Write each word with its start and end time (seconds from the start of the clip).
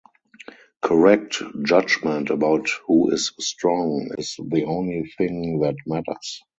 Correct 0.81 1.43
judgment 1.61 2.31
about 2.31 2.67
who 2.87 3.11
is 3.11 3.33
strong 3.37 4.09
is 4.17 4.35
the 4.49 4.63
only 4.65 5.03
thing 5.15 5.59
that 5.59 5.75
matters. 5.85 6.41